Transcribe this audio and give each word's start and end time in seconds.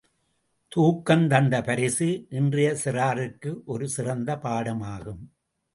தூக்கம் 0.71 1.27
தந்த 1.27 1.61
பரிசு 1.61 2.09
இன்றைய 2.29 2.71
சிறார்க்கு 2.83 3.53
ஒரு 3.65 3.87
சிறந்த 3.89 4.35
பாடமாகும். 4.35 5.23